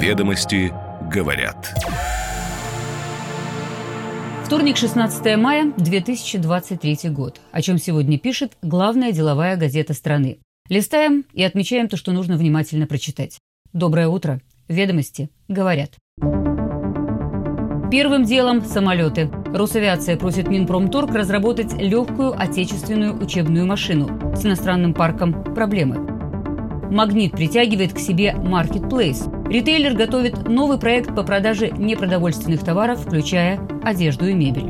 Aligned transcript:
Ведомости 0.00 0.72
говорят. 1.12 1.74
Вторник, 4.46 4.78
16 4.78 5.36
мая 5.36 5.74
2023 5.76 7.10
год. 7.10 7.38
О 7.52 7.60
чем 7.60 7.76
сегодня 7.76 8.18
пишет 8.18 8.52
главная 8.62 9.12
деловая 9.12 9.58
газета 9.58 9.92
страны. 9.92 10.38
Листаем 10.70 11.26
и 11.34 11.42
отмечаем 11.42 11.86
то, 11.86 11.98
что 11.98 12.12
нужно 12.12 12.38
внимательно 12.38 12.86
прочитать. 12.86 13.40
Доброе 13.74 14.08
утро. 14.08 14.40
Ведомости 14.68 15.28
говорят. 15.48 15.90
Первым 17.90 18.24
делом– 18.24 18.64
самолеты. 18.64 19.30
Росавиация 19.52 20.16
просит 20.16 20.48
Минпромторг 20.48 21.14
разработать 21.14 21.74
легкую 21.74 22.40
отечественную 22.40 23.22
учебную 23.22 23.66
машину. 23.66 24.34
С 24.34 24.46
иностранным 24.46 24.94
парком 24.94 25.44
проблемы. 25.54 26.09
«Магнит» 26.90 27.32
притягивает 27.32 27.92
к 27.92 27.98
себе 27.98 28.34
«Маркетплейс». 28.34 29.26
Ритейлер 29.48 29.94
готовит 29.94 30.48
новый 30.48 30.78
проект 30.78 31.14
по 31.14 31.22
продаже 31.22 31.70
непродовольственных 31.70 32.64
товаров, 32.64 33.00
включая 33.00 33.60
одежду 33.82 34.26
и 34.28 34.34
мебель. 34.34 34.68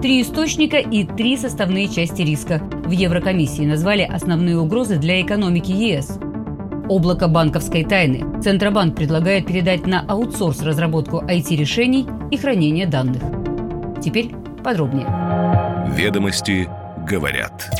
Три 0.00 0.22
источника 0.22 0.78
и 0.78 1.04
три 1.04 1.36
составные 1.36 1.88
части 1.88 2.22
риска. 2.22 2.60
В 2.84 2.90
Еврокомиссии 2.90 3.62
назвали 3.62 4.02
основные 4.02 4.58
угрозы 4.58 4.98
для 4.98 5.20
экономики 5.20 5.70
ЕС– 5.70 6.18
Облако 6.88 7.28
банковской 7.28 7.84
тайны. 7.84 8.22
Центробанк 8.42 8.96
предлагает 8.96 9.46
передать 9.46 9.86
на 9.86 10.04
аутсорс 10.06 10.62
разработку 10.62 11.22
IT-решений 11.22 12.06
и 12.30 12.36
хранение 12.36 12.86
данных. 12.86 13.22
Теперь 14.02 14.34
подробнее. 14.62 15.06
Ведомости 15.96 16.68
говорят. 17.08 17.70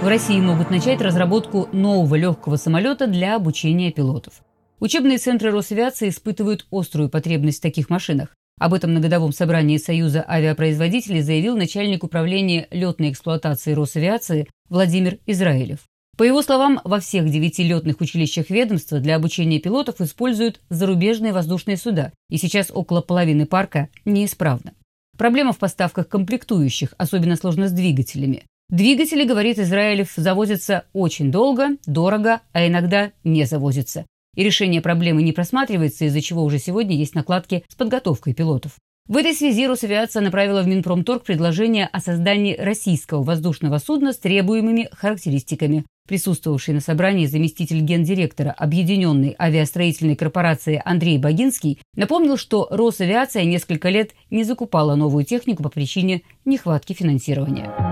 В 0.00 0.06
России 0.06 0.40
могут 0.40 0.70
начать 0.70 1.00
разработку 1.00 1.68
нового 1.72 2.14
легкого 2.14 2.54
самолета 2.54 3.08
для 3.08 3.34
обучения 3.34 3.90
пилотов. 3.90 4.44
Учебные 4.78 5.18
центры 5.18 5.50
Росавиации 5.50 6.08
испытывают 6.08 6.66
острую 6.70 7.08
потребность 7.08 7.58
в 7.58 7.62
таких 7.62 7.90
машинах. 7.90 8.36
Об 8.60 8.74
этом 8.74 8.94
на 8.94 9.00
годовом 9.00 9.32
собрании 9.32 9.76
Союза 9.76 10.24
авиапроизводителей 10.26 11.20
заявил 11.20 11.56
начальник 11.56 12.04
управления 12.04 12.68
летной 12.70 13.10
эксплуатации 13.10 13.72
Росавиации 13.72 14.48
Владимир 14.68 15.18
Израилев. 15.26 15.80
По 16.16 16.22
его 16.22 16.42
словам, 16.42 16.80
во 16.84 17.00
всех 17.00 17.28
девяти 17.28 17.64
летных 17.64 18.00
училищах 18.00 18.50
ведомства 18.50 19.00
для 19.00 19.16
обучения 19.16 19.58
пилотов 19.58 20.00
используют 20.00 20.60
зарубежные 20.70 21.32
воздушные 21.32 21.76
суда, 21.76 22.12
и 22.30 22.38
сейчас 22.38 22.70
около 22.72 23.00
половины 23.00 23.46
парка 23.46 23.88
неисправна. 24.04 24.74
Проблема 25.16 25.52
в 25.52 25.58
поставках 25.58 26.08
комплектующих, 26.08 26.94
особенно 26.98 27.34
сложно 27.34 27.66
с 27.66 27.72
двигателями. 27.72 28.44
Двигатели, 28.70 29.24
говорит 29.24 29.58
Израилев, 29.58 30.12
завозятся 30.14 30.84
очень 30.92 31.30
долго, 31.32 31.78
дорого, 31.86 32.42
а 32.52 32.66
иногда 32.66 33.12
не 33.24 33.44
завозятся. 33.46 34.04
И 34.36 34.44
решение 34.44 34.82
проблемы 34.82 35.22
не 35.22 35.32
просматривается, 35.32 36.04
из-за 36.04 36.20
чего 36.20 36.44
уже 36.44 36.58
сегодня 36.58 36.94
есть 36.94 37.14
накладки 37.14 37.64
с 37.66 37.74
подготовкой 37.74 38.34
пилотов. 38.34 38.72
В 39.08 39.16
этой 39.16 39.32
связи 39.32 39.66
Росавиация 39.66 40.20
направила 40.20 40.60
в 40.60 40.68
Минпромторг 40.68 41.24
предложение 41.24 41.86
о 41.86 41.98
создании 41.98 42.54
российского 42.58 43.22
воздушного 43.22 43.78
судна 43.78 44.12
с 44.12 44.18
требуемыми 44.18 44.90
характеристиками. 44.92 45.86
Присутствовавший 46.06 46.74
на 46.74 46.80
собрании 46.80 47.24
заместитель 47.24 47.80
гендиректора 47.80 48.50
Объединенной 48.50 49.34
авиастроительной 49.38 50.14
корпорации 50.14 50.82
Андрей 50.84 51.16
Богинский 51.16 51.80
напомнил, 51.96 52.36
что 52.36 52.68
Росавиация 52.70 53.44
несколько 53.44 53.88
лет 53.88 54.10
не 54.28 54.44
закупала 54.44 54.94
новую 54.94 55.24
технику 55.24 55.62
по 55.62 55.70
причине 55.70 56.20
нехватки 56.44 56.92
финансирования. 56.92 57.87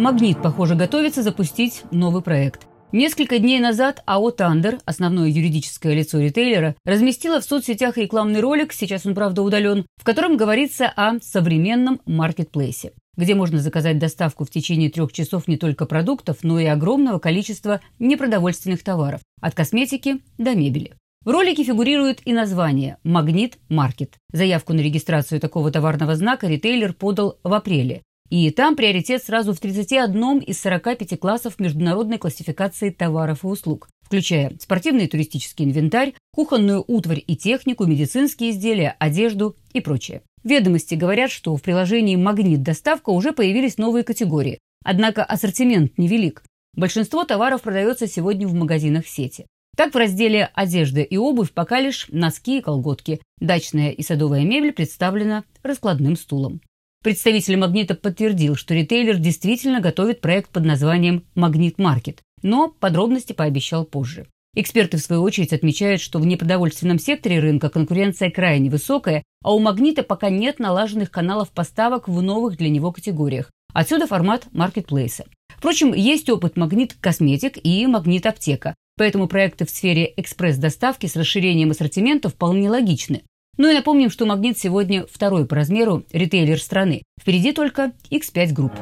«Магнит», 0.00 0.40
похоже, 0.40 0.76
готовится 0.76 1.22
запустить 1.22 1.82
новый 1.90 2.22
проект. 2.22 2.66
Несколько 2.90 3.38
дней 3.38 3.60
назад 3.60 4.02
АО 4.06 4.30
«Тандер», 4.30 4.78
основное 4.86 5.28
юридическое 5.28 5.92
лицо 5.92 6.18
ритейлера, 6.18 6.74
разместила 6.86 7.38
в 7.38 7.44
соцсетях 7.44 7.98
рекламный 7.98 8.40
ролик, 8.40 8.72
сейчас 8.72 9.04
он, 9.04 9.14
правда, 9.14 9.42
удален, 9.42 9.84
в 9.98 10.04
котором 10.04 10.38
говорится 10.38 10.90
о 10.96 11.20
современном 11.20 12.00
маркетплейсе, 12.06 12.92
где 13.18 13.34
можно 13.34 13.58
заказать 13.58 13.98
доставку 13.98 14.46
в 14.46 14.50
течение 14.50 14.88
трех 14.88 15.12
часов 15.12 15.46
не 15.46 15.58
только 15.58 15.84
продуктов, 15.84 16.38
но 16.42 16.58
и 16.58 16.64
огромного 16.64 17.18
количества 17.18 17.82
непродовольственных 17.98 18.82
товаров, 18.82 19.20
от 19.42 19.54
косметики 19.54 20.22
до 20.38 20.54
мебели. 20.54 20.94
В 21.26 21.28
ролике 21.28 21.62
фигурирует 21.62 22.26
и 22.26 22.32
название 22.32 22.96
«Магнит 23.04 23.58
Маркет». 23.68 24.14
Заявку 24.32 24.72
на 24.72 24.80
регистрацию 24.80 25.38
такого 25.38 25.70
товарного 25.70 26.16
знака 26.16 26.46
ритейлер 26.46 26.94
подал 26.94 27.38
в 27.44 27.52
апреле. 27.52 28.00
И 28.30 28.50
там 28.50 28.76
приоритет 28.76 29.24
сразу 29.24 29.52
в 29.52 29.58
31 29.58 30.38
из 30.38 30.60
45 30.60 31.18
классов 31.18 31.58
международной 31.58 32.16
классификации 32.16 32.90
товаров 32.90 33.42
и 33.42 33.48
услуг, 33.48 33.88
включая 34.02 34.56
спортивный 34.60 35.06
и 35.06 35.08
туристический 35.08 35.64
инвентарь, 35.64 36.14
кухонную 36.32 36.84
утварь 36.86 37.22
и 37.26 37.36
технику, 37.36 37.86
медицинские 37.86 38.50
изделия, 38.50 38.94
одежду 39.00 39.56
и 39.72 39.80
прочее. 39.80 40.22
Ведомости 40.44 40.94
говорят, 40.94 41.32
что 41.32 41.56
в 41.56 41.62
приложении 41.62 42.14
«Магнит 42.14 42.62
доставка» 42.62 43.10
уже 43.10 43.32
появились 43.32 43.78
новые 43.78 44.04
категории. 44.04 44.60
Однако 44.84 45.24
ассортимент 45.24 45.98
невелик. 45.98 46.44
Большинство 46.74 47.24
товаров 47.24 47.62
продается 47.62 48.06
сегодня 48.06 48.46
в 48.46 48.54
магазинах 48.54 49.08
сети. 49.08 49.46
Так 49.76 49.92
в 49.92 49.96
разделе 49.98 50.50
«Одежда 50.54 51.00
и 51.00 51.16
обувь» 51.16 51.52
пока 51.52 51.80
лишь 51.80 52.06
носки 52.10 52.58
и 52.58 52.62
колготки. 52.62 53.20
Дачная 53.40 53.90
и 53.90 54.02
садовая 54.02 54.44
мебель 54.44 54.72
представлена 54.72 55.44
раскладным 55.62 56.16
стулом. 56.16 56.60
Представитель 57.02 57.56
«Магнита» 57.56 57.94
подтвердил, 57.94 58.56
что 58.56 58.74
ритейлер 58.74 59.16
действительно 59.16 59.80
готовит 59.80 60.20
проект 60.20 60.50
под 60.50 60.66
названием 60.66 61.24
«Магнит 61.34 61.78
Маркет», 61.78 62.18
но 62.42 62.68
подробности 62.68 63.32
пообещал 63.32 63.86
позже. 63.86 64.26
Эксперты, 64.54 64.98
в 64.98 65.00
свою 65.00 65.22
очередь, 65.22 65.54
отмечают, 65.54 66.02
что 66.02 66.18
в 66.18 66.26
непродовольственном 66.26 66.98
секторе 66.98 67.40
рынка 67.40 67.70
конкуренция 67.70 68.30
крайне 68.30 68.68
высокая, 68.68 69.22
а 69.42 69.54
у 69.54 69.60
«Магнита» 69.60 70.02
пока 70.02 70.28
нет 70.28 70.58
налаженных 70.58 71.10
каналов 71.10 71.52
поставок 71.52 72.06
в 72.06 72.20
новых 72.20 72.58
для 72.58 72.68
него 72.68 72.92
категориях. 72.92 73.50
Отсюда 73.72 74.06
формат 74.06 74.48
маркетплейса. 74.52 75.24
Впрочем, 75.56 75.94
есть 75.94 76.28
опыт 76.28 76.58
«Магнит 76.58 76.92
Косметик» 77.00 77.56
и 77.62 77.86
«Магнит 77.86 78.26
Аптека», 78.26 78.74
поэтому 78.98 79.26
проекты 79.26 79.64
в 79.64 79.70
сфере 79.70 80.12
экспресс-доставки 80.18 81.06
с 81.06 81.16
расширением 81.16 81.70
ассортимента 81.70 82.28
вполне 82.28 82.68
логичны. 82.68 83.22
Ну 83.60 83.68
и 83.68 83.74
напомним, 83.74 84.08
что 84.08 84.24
«Магнит» 84.24 84.56
сегодня 84.56 85.04
второй 85.04 85.44
по 85.44 85.54
размеру 85.54 86.02
ритейлер 86.14 86.58
страны. 86.58 87.02
Впереди 87.20 87.52
только 87.52 87.92
X5 88.10 88.54
Group. 88.54 88.72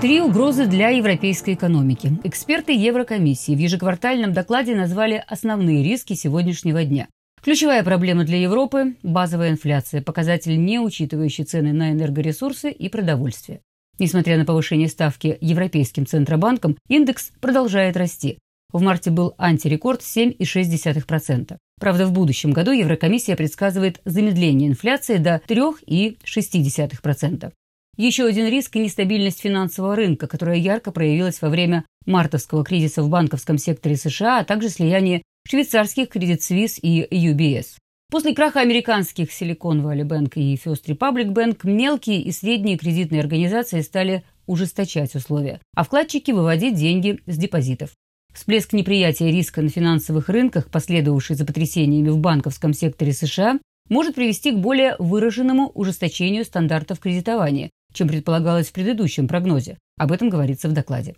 Три 0.00 0.22
угрозы 0.22 0.64
для 0.64 0.88
европейской 0.88 1.52
экономики. 1.52 2.18
Эксперты 2.24 2.72
Еврокомиссии 2.72 3.54
в 3.54 3.58
ежеквартальном 3.58 4.32
докладе 4.32 4.74
назвали 4.74 5.22
основные 5.28 5.84
риски 5.84 6.14
сегодняшнего 6.14 6.82
дня. 6.82 7.08
Ключевая 7.42 7.84
проблема 7.84 8.24
для 8.24 8.38
Европы– 8.38 8.96
базовая 9.02 9.50
инфляция, 9.50 10.00
показатель, 10.00 10.58
не 10.58 10.78
учитывающий 10.80 11.44
цены 11.44 11.74
на 11.74 11.92
энергоресурсы 11.92 12.70
и 12.70 12.88
продовольствие. 12.88 13.60
Несмотря 13.98 14.38
на 14.38 14.46
повышение 14.46 14.88
ставки 14.88 15.36
Европейским 15.42 16.06
Центробанком, 16.06 16.78
индекс 16.88 17.32
продолжает 17.38 17.98
расти. 17.98 18.38
В 18.72 18.80
марте 18.80 19.10
был 19.10 19.34
антирекорд 19.38 20.00
7,6%. 20.00 21.56
Правда, 21.78 22.06
в 22.06 22.12
будущем 22.12 22.52
году 22.52 22.72
Еврокомиссия 22.72 23.36
предсказывает 23.36 24.00
замедление 24.04 24.68
инфляции 24.68 25.18
до 25.18 25.42
3,6%. 25.46 27.52
Еще 27.98 28.24
один 28.24 28.46
риск– 28.46 28.74
нестабильность 28.76 29.40
финансового 29.40 29.94
рынка, 29.94 30.26
которая 30.26 30.56
ярко 30.56 30.92
проявилась 30.92 31.42
во 31.42 31.50
время 31.50 31.84
мартовского 32.06 32.64
кризиса 32.64 33.02
в 33.02 33.10
банковском 33.10 33.58
секторе 33.58 33.96
США, 33.96 34.38
а 34.38 34.44
также 34.44 34.70
слияние 34.70 35.20
швейцарских 35.46 36.06
Credit 36.06 36.38
Suisse 36.38 36.80
и 36.80 37.06
UBS. 37.28 37.76
После 38.10 38.34
краха 38.34 38.60
американских 38.60 39.28
Silicon 39.30 39.82
Valley 39.82 40.04
Bank 40.04 40.32
и 40.36 40.54
First 40.54 40.86
Republic 40.86 41.32
Bank 41.32 41.60
мелкие 41.64 42.22
и 42.22 42.32
средние 42.32 42.78
кредитные 42.78 43.20
организации 43.20 43.82
стали 43.82 44.24
ужесточать 44.46 45.14
условия, 45.14 45.60
а 45.74 45.84
вкладчики 45.84 46.30
выводить 46.30 46.74
деньги 46.74 47.20
с 47.26 47.36
депозитов. 47.36 47.90
Всплеск 48.34 48.72
неприятия 48.72 49.30
риска 49.30 49.60
на 49.60 49.68
финансовых 49.68 50.28
рынках, 50.28 50.70
последовавший 50.70 51.36
за 51.36 51.44
потрясениями 51.44 52.08
в 52.08 52.18
банковском 52.18 52.72
секторе 52.72 53.12
США, 53.12 53.58
может 53.88 54.14
привести 54.14 54.52
к 54.52 54.58
более 54.58 54.96
выраженному 54.98 55.70
ужесточению 55.74 56.44
стандартов 56.44 56.98
кредитования, 56.98 57.70
чем 57.92 58.08
предполагалось 58.08 58.68
в 58.68 58.72
предыдущем 58.72 59.28
прогнозе. 59.28 59.78
Об 59.98 60.12
этом 60.12 60.30
говорится 60.30 60.68
в 60.68 60.72
докладе. 60.72 61.14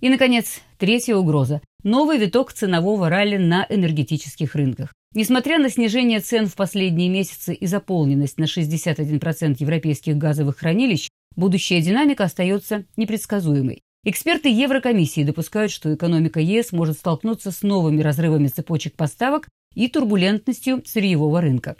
И, 0.00 0.08
наконец, 0.08 0.60
третья 0.76 1.14
угроза– 1.14 1.62
новый 1.84 2.18
виток 2.18 2.52
ценового 2.52 3.08
ралли 3.08 3.36
на 3.36 3.64
энергетических 3.68 4.54
рынках. 4.54 4.92
Несмотря 5.14 5.58
на 5.58 5.70
снижение 5.70 6.20
цен 6.20 6.46
в 6.46 6.56
последние 6.56 7.08
месяцы 7.08 7.54
и 7.54 7.66
заполненность 7.66 8.38
на 8.38 8.44
61% 8.44 9.56
европейских 9.58 10.18
газовых 10.18 10.58
хранилищ, 10.58 11.08
будущая 11.36 11.80
динамика 11.80 12.24
остается 12.24 12.84
непредсказуемой. 12.96 13.82
Эксперты 14.08 14.48
Еврокомиссии 14.48 15.24
допускают, 15.24 15.72
что 15.72 15.92
экономика 15.92 16.38
ЕС 16.38 16.70
может 16.70 16.96
столкнуться 16.96 17.50
с 17.50 17.62
новыми 17.62 18.02
разрывами 18.02 18.46
цепочек 18.46 18.94
поставок 18.94 19.48
и 19.74 19.88
турбулентностью 19.88 20.80
сырьевого 20.86 21.40
рынка. 21.40 21.74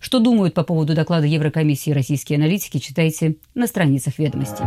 Что 0.00 0.18
думают 0.18 0.54
по 0.54 0.64
поводу 0.64 0.94
доклада 0.94 1.26
Еврокомиссии 1.26 1.90
российские 1.90 2.38
аналитики, 2.38 2.78
читайте 2.78 3.36
на 3.54 3.66
страницах 3.66 4.18
ведомостей. 4.18 4.64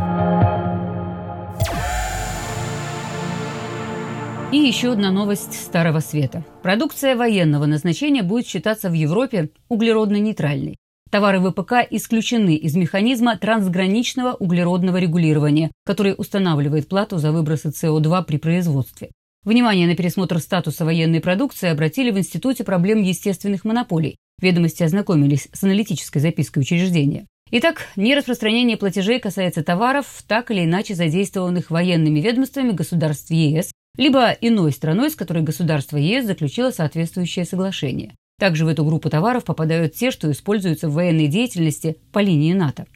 И 4.51 4.57
еще 4.57 4.91
одна 4.91 5.09
новость 5.09 5.55
Старого 5.55 6.01
Света. 6.01 6.45
Продукция 6.61 7.15
военного 7.15 7.65
назначения 7.65 8.21
будет 8.21 8.45
считаться 8.45 8.87
в 8.87 8.93
Европе 8.93 9.49
углеродно-нейтральной. 9.67 10.77
Товары 11.11 11.39
ВПК 11.39 11.87
исключены 11.89 12.55
из 12.55 12.75
механизма 12.75 13.35
трансграничного 13.35 14.33
углеродного 14.33 14.97
регулирования, 14.97 15.71
который 15.83 16.13
устанавливает 16.15 16.87
плату 16.87 17.17
за 17.17 17.31
выбросы 17.31 17.69
СО2 17.69 18.25
при 18.25 18.37
производстве. 18.37 19.09
Внимание 19.43 19.87
на 19.87 19.95
пересмотр 19.95 20.37
статуса 20.39 20.85
военной 20.85 21.19
продукции 21.19 21.67
обратили 21.67 22.11
в 22.11 22.19
Институте 22.19 22.63
проблем 22.63 23.01
естественных 23.01 23.65
монополий. 23.65 24.17
Ведомости 24.39 24.83
ознакомились 24.83 25.47
с 25.51 25.63
аналитической 25.63 26.19
запиской 26.19 26.61
учреждения. 26.61 27.25
Итак, 27.49 27.87
нераспространение 27.95 28.77
платежей 28.77 29.19
касается 29.19 29.63
товаров, 29.63 30.23
так 30.27 30.51
или 30.51 30.65
иначе 30.65 30.93
задействованных 30.93 31.71
военными 31.71 32.19
ведомствами 32.19 32.71
государств 32.71 33.31
ЕС, 33.31 33.71
либо 33.97 34.29
иной 34.29 34.71
страной, 34.71 35.09
с 35.09 35.15
которой 35.15 35.41
государство 35.41 35.97
ЕС 35.97 36.25
заключило 36.25 36.69
соответствующее 36.69 37.45
соглашение. 37.45 38.13
Также 38.39 38.63
в 38.63 38.69
эту 38.69 38.85
группу 38.85 39.09
товаров 39.09 39.43
попадают 39.43 39.93
те, 39.93 40.11
что 40.11 40.31
используются 40.31 40.87
в 40.87 40.93
военной 40.93 41.27
деятельности 41.27 41.97
по 42.13 42.19
линии 42.19 42.53
НАТО. 42.53 42.87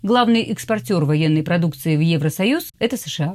Главный 0.00 0.42
экспортер 0.42 1.04
военной 1.04 1.42
продукции 1.42 1.96
в 1.96 2.00
Евросоюз– 2.00 2.70
это 2.78 2.96
США. 2.96 3.34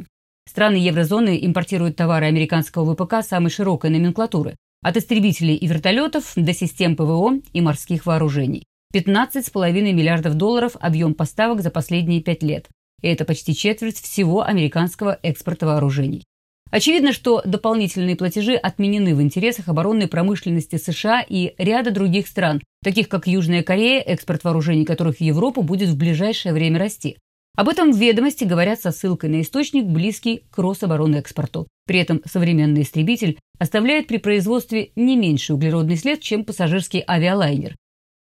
Страны 0.50 0.78
еврозоны 0.78 1.38
импортируют 1.46 1.98
товары 1.98 2.28
американского 2.28 2.96
ВПК 2.96 3.16
самой 3.22 3.52
широкой 3.52 3.90
номенклатуры– 3.90 4.56
от 4.82 4.96
истребителей 4.96 5.56
и 5.56 5.68
вертолетов 5.68 6.32
до 6.38 6.54
систем 6.54 6.96
ПВО 6.96 7.40
и 7.52 7.60
морских 7.60 8.06
вооружений. 8.06 8.64
15,5 8.94 9.72
миллиардов 9.72 10.36
долларов 10.36 10.78
объем 10.80 11.14
поставок 11.14 11.62
за 11.62 11.70
последние 11.70 12.22
пять 12.22 12.44
лет. 12.44 12.70
И 13.02 13.08
это 13.10 13.26
почти 13.26 13.54
четверть 13.54 14.00
всего 14.00 14.42
американского 14.44 15.20
экспорта 15.22 15.66
вооружений. 15.66 16.24
Очевидно, 16.70 17.14
что 17.14 17.42
дополнительные 17.46 18.16
платежи 18.16 18.56
отменены 18.56 19.16
в 19.16 19.22
интересах 19.22 19.70
оборонной 19.70 20.08
промышленности 20.08 20.76
США 20.78 21.24
и 21.28 21.54
ряда 21.58 21.92
других 21.92 22.28
стран, 22.28 22.62
таких 22.84 23.08
как 23.08 23.28
Южная 23.28 23.64
Корея, 23.64 24.02
экспорт 24.02 24.44
вооружений 24.44 24.86
которых 24.86 25.18
в 25.18 25.22
Европу 25.22 25.62
будет 25.62 25.90
в 25.90 25.98
ближайшее 25.98 26.54
время 26.54 26.80
расти. 26.80 27.18
Об 27.56 27.70
этом 27.70 27.92
в 27.92 27.98
ведомости 27.98 28.44
говорят 28.44 28.80
со 28.80 28.92
ссылкой 28.92 29.32
на 29.32 29.42
источник, 29.42 29.86
близкий 29.86 30.44
к 30.52 30.58
Рособоронэкспорту. 30.60 31.68
При 31.88 32.00
этом 32.00 32.22
современный 32.26 32.84
истребитель 32.84 33.40
оставляет 33.58 34.08
при 34.08 34.18
производстве 34.18 34.92
не 34.96 35.16
меньший 35.16 35.56
углеродный 35.56 35.98
след, 35.98 36.22
чем 36.22 36.44
пассажирский 36.44 37.04
авиалайнер. 37.08 37.76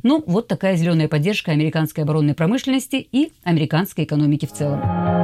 Ну, 0.05 0.23
вот 0.27 0.47
такая 0.47 0.77
зеленая 0.77 1.09
поддержка 1.09 1.51
американской 1.51 2.05
оборонной 2.05 2.35
промышленности 2.35 2.97
и 2.97 3.33
американской 3.43 4.05
экономики 4.05 4.47
в 4.47 4.53
целом. 4.53 5.24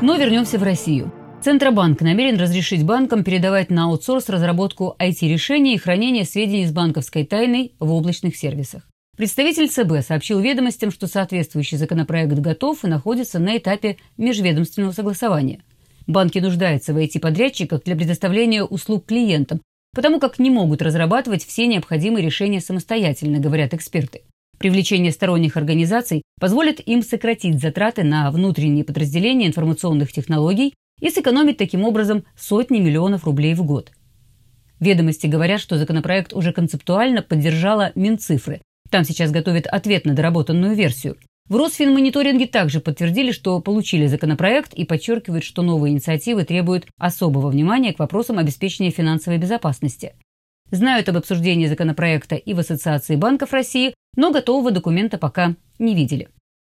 Но 0.00 0.14
вернемся 0.14 0.58
в 0.58 0.62
Россию. 0.62 1.12
Центробанк 1.42 2.00
намерен 2.02 2.38
разрешить 2.38 2.84
банкам 2.84 3.24
передавать 3.24 3.68
на 3.68 3.86
аутсорс 3.86 4.28
разработку 4.28 4.94
IT-решений 5.00 5.74
и 5.74 5.78
хранение 5.78 6.24
сведений 6.24 6.66
с 6.66 6.72
банковской 6.72 7.24
тайной 7.24 7.72
в 7.80 7.92
облачных 7.92 8.36
сервисах. 8.36 8.88
Представитель 9.16 9.68
ЦБ 9.68 10.06
сообщил 10.06 10.38
ведомостям, 10.38 10.92
что 10.92 11.08
соответствующий 11.08 11.78
законопроект 11.78 12.32
готов 12.32 12.84
и 12.84 12.88
находится 12.88 13.40
на 13.40 13.56
этапе 13.56 13.96
межведомственного 14.16 14.92
согласования. 14.92 15.64
Банки 16.06 16.38
нуждаются 16.38 16.94
в 16.94 16.96
IT-подрядчиках 16.96 17.82
для 17.82 17.96
предоставления 17.96 18.62
услуг 18.62 19.06
клиентам, 19.06 19.60
потому 19.96 20.20
как 20.20 20.38
не 20.38 20.50
могут 20.50 20.80
разрабатывать 20.80 21.44
все 21.44 21.66
необходимые 21.66 22.24
решения 22.24 22.60
самостоятельно, 22.60 23.40
говорят 23.40 23.74
эксперты. 23.74 24.22
Привлечение 24.58 25.12
сторонних 25.12 25.56
организаций 25.56 26.22
позволит 26.40 26.80
им 26.80 27.02
сократить 27.02 27.60
затраты 27.60 28.02
на 28.02 28.30
внутренние 28.30 28.84
подразделения 28.84 29.46
информационных 29.46 30.12
технологий 30.12 30.74
и 31.00 31.10
сэкономить 31.10 31.58
таким 31.58 31.84
образом 31.84 32.24
сотни 32.36 32.78
миллионов 32.78 33.24
рублей 33.24 33.54
в 33.54 33.62
год. 33.64 33.92
Ведомости 34.80 35.28
говорят, 35.28 35.60
что 35.60 35.78
законопроект 35.78 36.32
уже 36.32 36.52
концептуально 36.52 37.22
поддержала 37.22 37.92
Минцифры. 37.94 38.60
Там 38.90 39.04
сейчас 39.04 39.30
готовят 39.30 39.66
ответ 39.66 40.04
на 40.04 40.14
доработанную 40.14 40.74
версию. 40.74 41.16
В 41.48 41.56
Росфинмониторинге 41.56 42.46
также 42.46 42.80
подтвердили, 42.80 43.32
что 43.32 43.60
получили 43.60 44.06
законопроект 44.06 44.74
и 44.74 44.84
подчеркивают, 44.84 45.44
что 45.44 45.62
новые 45.62 45.92
инициативы 45.92 46.44
требуют 46.44 46.86
особого 46.98 47.48
внимания 47.48 47.92
к 47.92 47.98
вопросам 47.98 48.38
обеспечения 48.38 48.90
финансовой 48.90 49.38
безопасности. 49.38 50.12
Знают 50.70 51.08
об 51.08 51.16
обсуждении 51.16 51.66
законопроекта 51.66 52.34
и 52.36 52.52
в 52.52 52.58
Ассоциации 52.58 53.16
банков 53.16 53.54
России, 53.54 53.94
но 54.18 54.32
готового 54.32 54.72
документа 54.72 55.16
пока 55.16 55.54
не 55.78 55.94
видели. 55.94 56.28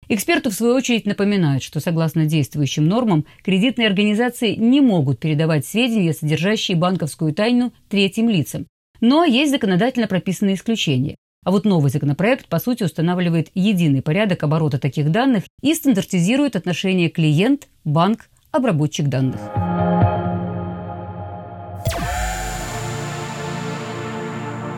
Эксперты, 0.10 0.50
в 0.50 0.54
свою 0.54 0.76
очередь, 0.76 1.06
напоминают, 1.06 1.64
что 1.64 1.80
согласно 1.80 2.26
действующим 2.26 2.86
нормам, 2.86 3.26
кредитные 3.44 3.88
организации 3.88 4.56
не 4.56 4.82
могут 4.82 5.20
передавать 5.20 5.66
сведения, 5.66 6.14
содержащие 6.14 6.76
банковскую 6.76 7.34
тайну, 7.34 7.72
третьим 7.88 8.28
лицам. 8.28 8.68
Но 9.00 9.24
есть 9.24 9.52
законодательно 9.52 10.08
прописанные 10.08 10.56
исключения. 10.56 11.16
А 11.46 11.52
вот 11.52 11.64
новый 11.64 11.90
законопроект, 11.90 12.50
по 12.50 12.60
сути, 12.60 12.84
устанавливает 12.84 13.52
единый 13.54 14.02
порядок 14.02 14.44
оборота 14.44 14.78
таких 14.78 15.10
данных 15.10 15.46
и 15.62 15.74
стандартизирует 15.74 16.58
отношения 16.58 17.08
клиент, 17.08 17.70
банк, 17.86 18.30
обработчик 18.52 19.08
данных. 19.08 19.40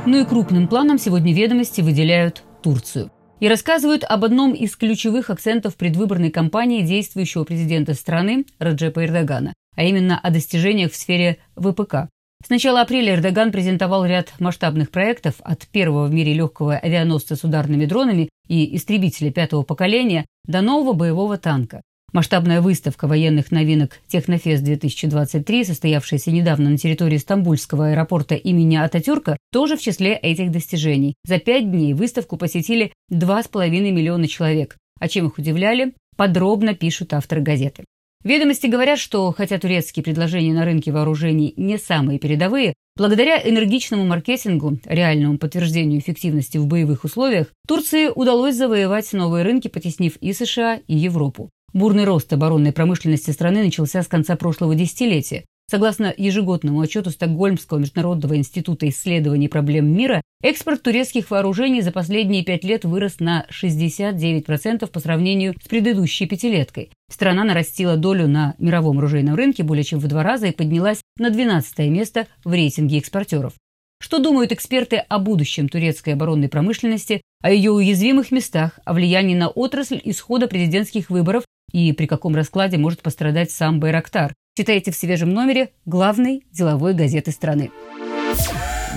Ну 0.06 0.22
и 0.22 0.26
крупным 0.26 0.68
планом 0.68 1.00
сегодня 1.00 1.34
ведомости 1.34 1.82
выделяют 1.82 2.44
Турцию. 2.62 3.12
И 3.40 3.48
рассказывают 3.48 4.04
об 4.04 4.24
одном 4.24 4.54
из 4.54 4.76
ключевых 4.76 5.30
акцентов 5.32 5.76
предвыборной 5.76 6.30
кампании 6.30 6.84
действующего 6.84 7.44
президента 7.44 7.96
страны 7.96 8.46
Раджепа 8.60 9.04
Эрдогана, 9.04 9.54
а 9.76 9.84
именно 9.84 10.20
о 10.20 10.30
достижениях 10.30 10.92
в 10.92 10.96
сфере 10.96 11.38
ВПК. 11.56 12.08
С 12.46 12.50
начала 12.50 12.82
апреля 12.82 13.16
Эрдоган 13.16 13.52
презентовал 13.52 14.06
ряд 14.06 14.34
масштабных 14.40 14.90
проектов 14.90 15.36
от 15.42 15.68
первого 15.68 16.06
в 16.06 16.14
мире 16.14 16.34
легкого 16.34 16.76
авианосца 16.76 17.36
с 17.36 17.44
ударными 17.44 17.86
дронами 17.86 18.30
и 18.48 18.76
истребителя 18.76 19.32
пятого 19.32 19.64
поколения 19.64 20.26
до 20.46 20.62
нового 20.62 20.94
боевого 20.94 21.38
танка. 21.38 21.82
Масштабная 22.14 22.60
выставка 22.60 23.08
военных 23.08 23.52
новинок 23.52 24.02
«Технофест-2023», 24.08 25.64
состоявшаяся 25.64 26.30
недавно 26.30 26.72
на 26.72 26.78
территории 26.78 27.18
Стамбульского 27.18 27.92
аэропорта 27.92 28.36
имени 28.36 28.76
Ататюрка, 28.76 29.38
тоже 29.50 29.78
в 29.78 29.82
числе 29.82 30.16
этих 30.16 30.52
достижений. 30.52 31.16
За 31.24 31.40
пять 31.40 31.72
дней 31.72 31.94
выставку 31.94 32.36
посетили 32.36 32.92
2,5 33.14 33.70
миллиона 33.70 34.28
человек. 34.28 34.76
А 35.00 35.08
чем 35.08 35.28
их 35.28 35.38
удивляли, 35.38 35.94
подробно 36.18 36.74
пишут 36.76 37.14
авторы 37.14 37.42
газеты. 37.42 37.86
Ведомости 38.26 38.68
говорят, 38.68 39.00
что 39.00 39.32
хотя 39.32 39.58
турецкие 39.58 40.04
предложения 40.04 40.54
на 40.54 40.66
рынке 40.66 40.92
вооружений 40.92 41.54
не 41.56 41.78
самые 41.78 42.20
передовые, 42.20 42.74
благодаря 42.98 43.42
энергичному 43.42 44.06
маркетингу, 44.06 44.78
реальному 44.84 45.38
подтверждению 45.38 46.02
эффективности 46.02 46.58
в 46.58 46.68
боевых 46.68 47.06
условиях, 47.06 47.48
Турции 47.66 48.10
удалось 48.14 48.56
завоевать 48.56 49.12
новые 49.14 49.46
рынки, 49.46 49.70
потеснив 49.70 50.18
и 50.18 50.34
США, 50.34 50.82
и 50.88 50.96
Европу. 50.98 51.50
Бурный 51.74 52.04
рост 52.04 52.32
оборонной 52.34 52.74
промышленности 52.74 53.32
страны 53.32 53.64
начался 53.64 54.04
с 54.04 54.08
конца 54.08 54.36
прошлого 54.36 54.76
десятилетия. 54.76 55.46
Согласно 55.70 56.14
ежегодному 56.18 56.82
отчету 56.82 57.12
Стокгольмского 57.12 57.78
международного 57.78 58.36
института 58.36 58.90
исследований 58.90 59.48
проблем 59.48 59.88
мира, 59.88 60.22
экспорт 60.44 60.84
турецких 60.84 61.32
вооружений 61.32 61.82
за 61.82 61.94
последние 61.94 62.44
пять 62.44 62.66
лет 62.66 62.84
вырос 62.84 63.22
на 63.22 63.46
69% 63.50 64.86
по 64.88 65.00
сравнению 65.00 65.56
с 65.64 65.70
предыдущей 65.70 66.26
пятилеткой. 66.26 66.92
Страна 67.10 67.46
нарастила 67.46 67.96
долю 67.96 68.28
на 68.28 68.54
мировом 68.58 68.98
оружейном 68.98 69.36
рынке 69.36 69.64
более 69.64 69.86
чем 69.86 70.00
в 70.00 70.08
два 70.10 70.24
раза 70.24 70.48
и 70.48 70.52
поднялась 70.52 71.00
на 71.18 71.30
12 71.30 71.90
место 71.90 72.28
в 72.44 72.52
рейтинге 72.52 72.98
экспортеров. 72.98 73.54
Что 74.02 74.20
думают 74.20 74.52
эксперты 74.52 74.98
о 74.98 75.20
будущем 75.20 75.70
турецкой 75.70 76.16
оборонной 76.16 76.50
промышленности, 76.50 77.22
о 77.42 77.52
ее 77.52 77.72
уязвимых 77.72 78.32
местах, 78.32 78.80
о 78.84 78.94
влиянии 78.94 79.36
на 79.36 79.48
отрасль 79.48 80.02
исхода 80.04 80.48
президентских 80.48 81.10
выборов 81.10 81.46
и 81.72 81.92
при 81.94 82.06
каком 82.06 82.36
раскладе 82.36 82.78
может 82.78 83.02
пострадать 83.02 83.52
сам 83.52 83.80
Байрактар. 83.80 84.34
Читайте 84.56 84.92
в 84.92 84.96
свежем 84.96 85.34
номере 85.34 85.72
главной 85.86 86.46
деловой 86.52 86.94
газеты 86.94 87.32
страны. 87.32 87.72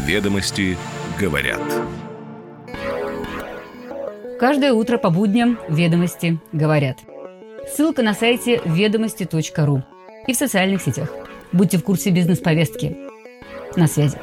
Ведомости 0.06 0.76
говорят. 1.18 1.62
Каждое 4.38 4.72
утро 4.72 4.98
по 4.98 5.10
будням 5.10 5.58
«Ведомости 5.68 6.38
говорят». 6.52 6.98
Ссылка 7.74 8.02
на 8.02 8.14
сайте 8.14 8.60
ведомости.ру 8.64 9.82
и 10.26 10.32
в 10.32 10.36
социальных 10.36 10.82
сетях. 10.82 11.10
Будьте 11.52 11.78
в 11.78 11.84
курсе 11.84 12.10
бизнес-повестки. 12.10 12.96
На 13.76 13.86
связи. 13.86 14.18